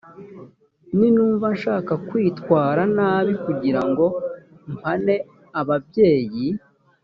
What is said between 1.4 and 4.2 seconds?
nshaka kwitwara nabi kugira ngo